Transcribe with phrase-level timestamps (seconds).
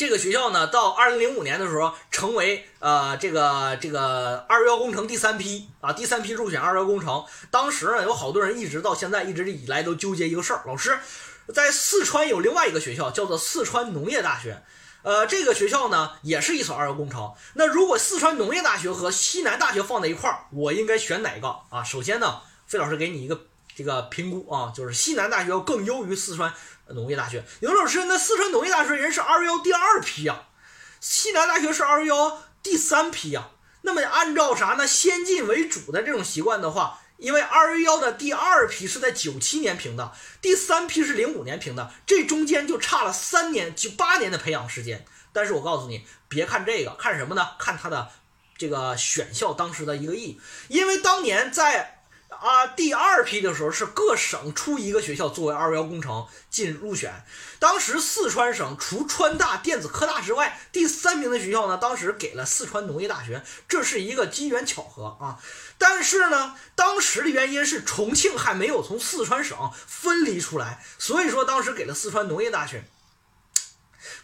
[0.00, 7.22] 这个学校呢，到二零零五年的时候，成为呃这个这个二幺幺工程第三批啊，第三批入选二幺幺工程。
[7.50, 10.98] 当时呢，有好多人一直到现在一直以来都纠结一个事儿，老师，
[11.54, 14.62] 在四川有另外一个学校叫做四川农业大学，
[15.02, 17.34] 呃，这个学校呢也是一所二幺工程。
[17.52, 21.84] 那如果四川农业大学和西南大学放在一块儿，我应该选哪个啊？
[21.84, 23.38] 首先呢，费老师给你一个
[23.74, 26.52] 这个评估啊，就是西南大学要更优于四川。
[26.92, 30.48] 农业大学，刘老师，那四川农业大学人是二幺幺第二批呀，
[30.98, 33.50] 西南大学是二幺幺第三批呀。
[33.82, 34.84] 那么按照啥呢？
[34.84, 40.10] 先进为主的这种习惯的话，因为二幺幺的第二批是在九七年评的，
[40.42, 45.04] 第三批是零五年评的，这中间就差了三年，九八年的培养时间。
[45.32, 47.50] 但是我告诉你，别看这个，看什么呢？
[47.56, 48.10] 看它的
[48.58, 51.98] 这个选校当时的一个意义，因为当年在。
[52.40, 57.22] 啊，第二批的时候是各省出一个学校作为二幺幺工程进入选。
[57.58, 65.38] 当时四川省除川大电子科大之外，第三名的学校呢，当时给了四川农业大学，这是一个机缘巧合啊。
[65.76, 72.84] 但是呢，当时的原因是重庆还没有从四川省分离出来，所以说当时给了四川农业大学。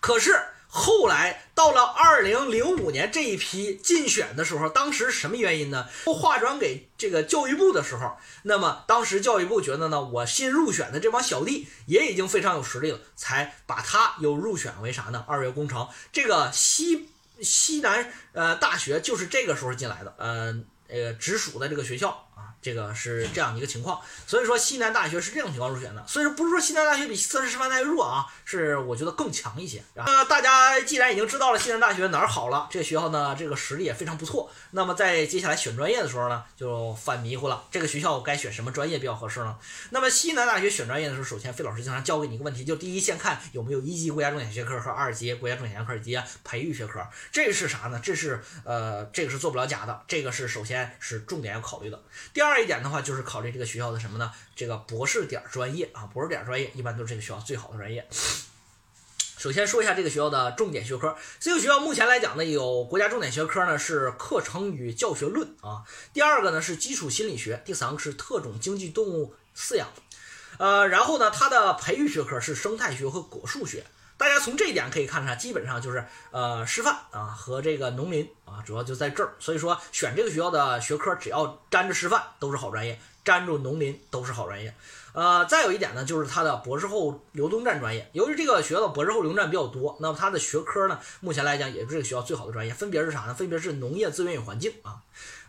[0.00, 0.40] 可是。
[0.76, 5.86] 后来到了二零零五年这一批竞选的时候，当时什么原因呢？
[6.04, 15.24] 划转给这个教育部的时候，那么当时教育部觉得呢，我新入选的这帮小弟也已经非常有实力了，才把他又入选为啥呢？
[15.28, 17.08] 二月工程这个西
[17.40, 22.53] 西南呃大学就是这个时候进来的，呃呃直属的这个学校啊。
[22.64, 26.02] 这个是这样的一个情况，所以说西南大学是这种情况入选的。
[26.06, 29.84] 所以说不是说西南大学比四川师范大学弱啊，是我觉得更强一些。
[29.94, 34.50] 呃，大家既然已经知道了西南大学哪儿好了，这个学校呢这个实力也非常不错。
[34.70, 39.58] 那么在接下来选专业的时候呢，就犯迷糊了，这个学校该选什么专业比较合适呢？
[39.90, 47.06] 那么西南大学选专业的时候，首先费老师经常教给你一个问题，就第一先看有没有一级国家重点学科和二级国家重点学科以及培育学科。
[47.30, 48.00] 这是啥呢？
[48.02, 52.02] 这是呃这个是做不了假的，这个是首先是重点要考虑的。
[52.32, 52.53] 第二。
[52.54, 54.30] 二一点的话，就是考虑这个学校的什么呢？
[54.54, 58.06] 这个博士点专业啊，博士点专业一般都是这个学校最好的专业。
[59.36, 65.82] 首先说一下这个学校的重点学科，这个学校目前来讲呢，有国家重点学科呢是课程与教学论啊，
[66.12, 69.88] 第二个呢是基础心理学，第三个是特种经济动物饲养，
[70.58, 73.84] 呃，然后呢它的培育学科是生态学和果树学。
[74.16, 79.34] 大家从这一点可以看出来，基本上就是呃师范啊和这个农林啊，主要就在这儿。
[79.38, 84.74] 所以说选这个学校的学科，只要沾着师范都是好专业，沾着农林都是好专业。
[85.12, 88.10] 呃，再有一点呢，就是它的博士后流动站专业。
[88.14, 93.32] 由于这个学校的博士后流动站比较多，那么它的学科呢，目前来讲也是这个学校最好的专业，分别是啥呢？
[93.32, 94.98] 分别是农业资源与环境啊。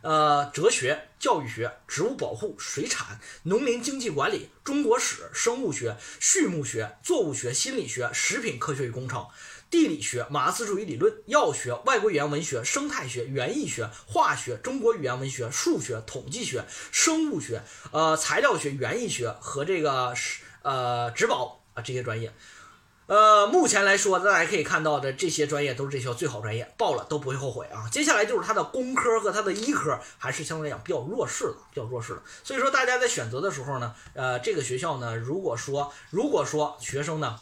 [0.01, 9.25] 呃，哲学、教育学、植物保护、水产、农林经济管理、中国史、生物学、畜牧学、作物学、心理学、食品科学与工程、
[9.75, 16.63] 地理学、马克思主义理论、药学、外国语言文学、生态学、园艺学、化学、中国语言文学、数学、统计学、
[16.93, 22.33] 生物学、呃材料学、园艺学和这个是呃植保啊这些专业。
[23.07, 27.89] 呃，目前来说，大家可以看到的这些专业都是这学校最好专业，报了都不会后悔啊。
[27.91, 32.21] 接下来就是它的工科和它的医科，还是相对来讲比较弱势的，比较弱势的。
[32.45, 37.37] 所以说，大家在选择的时候呢，呃，这个学校呢，如果说如果说学生呢。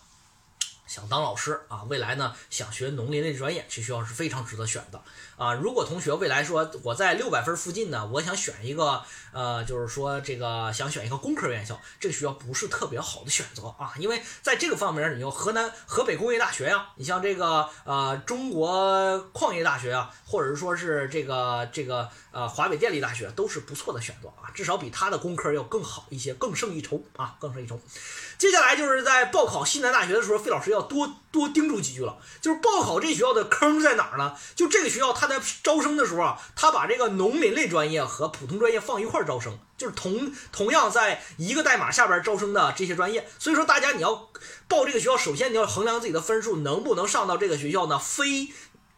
[0.94, 5.02] 想当老师啊，未来呢想学农林类专业，这学校是非常值得选的
[5.38, 5.52] 啊。
[5.52, 27.80] 如果同学未来说我在六百分附近呢，我想选一个呃，就是说这个想选一个工科院校，这个学校不是特别好的选择啊，因为在这个方面，你有河南河北工业大学呀，你像这个呃中国矿业大学啊，或者是说是这个这个呃华北电力大学，都是不错的选择啊，至少比他的工科要更好一些，更胜一筹啊，更胜一筹。
[28.38, 32.18] 接下来就是在报考西南大学的时候，费老师要多多叮嘱几句了。
[32.42, 34.36] 就是报考这学校的坑在哪儿呢？
[34.56, 43.28] 就这个学校，他在招生的时候啊，他把这个农林类专业和普通专业放一块儿招生，就是同同样在一个代码下边招生的这些专业。
[43.40, 44.30] 所以说，大家你要
[44.68, 47.98] 报这个学校，首先你要衡量自己的分数能不能上到这个学校呢？
[47.98, 48.50] 非。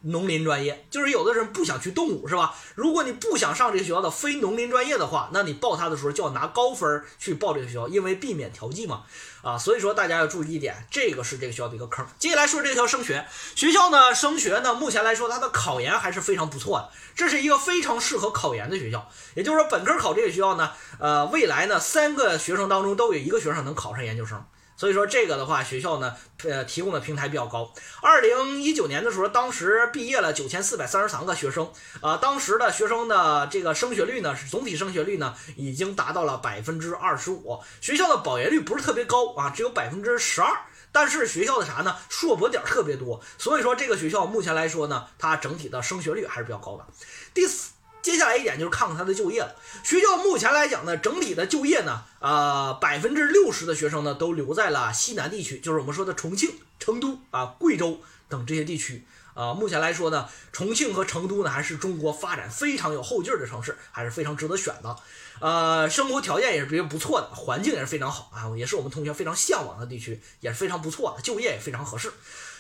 [0.06, 2.54] 农林专业就是有的人不想去动物，是吧？
[2.76, 9.04] 如果你不想上这个学校的非农林专业的话，那你报它的时候就要拿高分去报这个学校，因为避免调剂嘛。
[9.42, 12.04] 啊，所以说大家要注意一点，这个是这个学校的一个坑。
[12.18, 13.24] 接下来说这个学校升学，
[13.56, 19.08] 学校呢升学呢，目前来说它的考研还是非常不错的，这是一个非常适合考研的学校。
[19.36, 24.44] 也就是说，本科考这个学校呢，呃，未来呢三个学生当中都有一个学生能考上研究生。
[24.78, 27.72] 所以说这个的话，学校呢，呃，提供的平台比较高。
[28.02, 37.60] 二零一九年的时候，当时毕业了九千四百三十三个学生，啊，当时的学生的这个升学率呢，是总体升学率呢，已经达到了百分之二十五。
[37.80, 40.52] 学校的保研率不是特别高啊，只有百分之十二。
[40.92, 41.98] 但是学校的啥呢？
[42.08, 46.86] 硕博点特别多，所以说这个学校目前来说呢，它整体的升学率还是比较高的。
[47.34, 47.72] 第四，
[48.06, 49.56] 接下来一点就是看看他的就业了。
[49.84, 58.00] 学校目前来讲呢，整体的就业呢，呃，百分之六十的学生呢都留在了西南地区，就是我们说的重庆、成都啊、贵州
[58.30, 59.06] 等这些地区。
[59.34, 64.96] 啊，目前来说呢，重庆和成都呢还是中国发展非常有后劲儿的城市，还是非常值得选的。
[65.42, 72.14] 呃，生活条件也是比较不错的，环境也是非常好啊，也是我们同学非常向往的地区，也是非常不错的，就业也非常合适。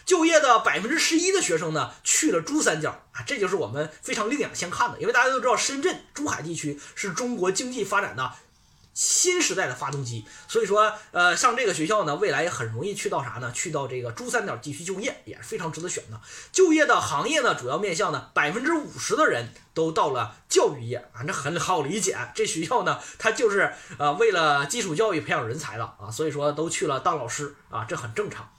[0.03, 8.33] 就业的百分之十一的学生呢去了珠三角啊，这就是我们非常另眼相看的，因为大家都知道深圳、珠海地区是中国经济发展的。
[8.95, 13.51] 新时代的发动机，所以说，呃，上这个学校呢，未来也很容易去到啥呢？
[13.51, 16.19] 去到这个珠三角地区就业，也是非常值得选的。
[16.53, 22.17] 就业的行业呢，主要面向呢，百分之五十的人都到了教育业啊，这很好理解。
[22.33, 28.49] 这学校呢，它就是呃为了基础教育培养人才的啊，所以说都去了当老师啊，这很正常。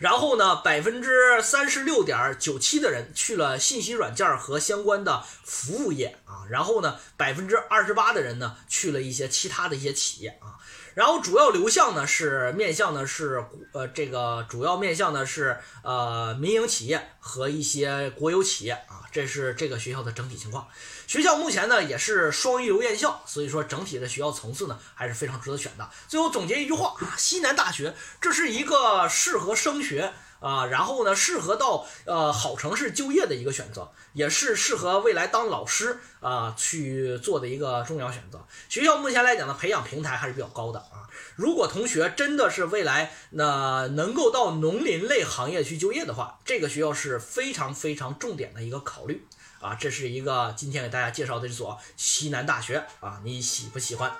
[0.00, 10.58] 然后呢，百分之三十六点九七的人去了信息软件和相关的服务业啊，然后呢，百分之二十八的人呢去了一些其他的一些企业啊。
[10.94, 20.66] 然后主要流向呢是面向呢是呃这个主要面向呢是呃民营企业和一些国有企业啊，这是这个学校的整体情况。
[21.06, 25.90] 学校目前呢也是双一流院校，所以说整体的学校层次呢还是非常值得选的。
[26.08, 30.12] 最后总结一句话啊，西南大学这是一个适合升学。
[30.44, 38.44] 啊，然后呢，适合到呃好城市就业的一个选择，也是适合未来当老师啊去做的一个重要选择。
[38.68, 41.08] 学校目前来讲呢，培养平台还是比较高的啊。
[41.36, 49.26] 如果同学真的是未来那能够到农林类行业去就业的话，这个学校是非常非常重点的一个考虑
[49.62, 49.74] 啊。
[49.74, 54.12] 这是一个今天给大家介绍的这所西南大学啊，你喜不喜欢？